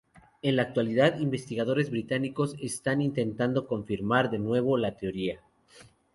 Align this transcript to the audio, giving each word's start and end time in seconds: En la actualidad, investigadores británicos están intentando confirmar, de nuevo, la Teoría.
En 0.41 0.55
la 0.55 0.63
actualidad, 0.63 1.19
investigadores 1.19 1.91
británicos 1.91 2.55
están 2.59 3.01
intentando 3.03 3.67
confirmar, 3.67 4.31
de 4.31 4.39
nuevo, 4.39 4.75
la 4.75 4.97
Teoría. 4.97 5.41